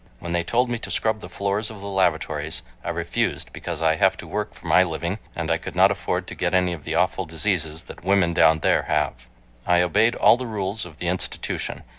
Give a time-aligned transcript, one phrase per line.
[0.19, 3.97] When they told me to scrub the floors of the lavatories I refused, because I
[3.97, 6.85] have to work for my living and I could not afford to get any of
[6.85, 9.27] the awful diseases that women down there have.
[9.63, 11.83] I obeyed all the rules of the institution.